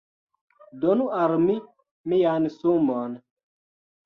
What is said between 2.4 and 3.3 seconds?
sumon!